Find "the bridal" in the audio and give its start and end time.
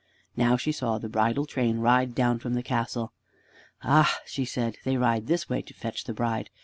0.97-1.45